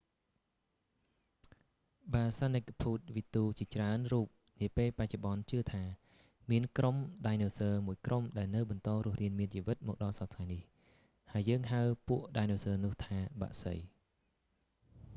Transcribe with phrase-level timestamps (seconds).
[2.13, 4.27] បាសាណិភូតវិទូជាច្រើនរូប
[4.61, 5.83] នាពេលបច្ចុប្បន្នជឿថា
[6.51, 6.95] មានក្រុម
[7.27, 10.61] ដៃណូស័រមួយក្រុមដែលនៅបន្តរស់រានមានជីវិតមកដល់សព្វថ្ងៃនេះ
[11.31, 13.73] ហើយយើងហៅពួកដាយណូស័រនោះថា បក្សី